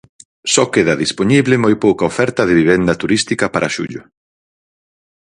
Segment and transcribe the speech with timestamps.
[0.53, 4.01] Só queda dispoñible moi pouca oferta de vivenda turística para xullo.